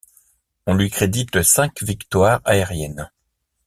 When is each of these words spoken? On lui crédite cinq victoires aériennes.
On 0.65 0.73
lui 0.73 0.89
crédite 0.89 1.43
cinq 1.43 1.83
victoires 1.83 2.41
aériennes. 2.43 3.11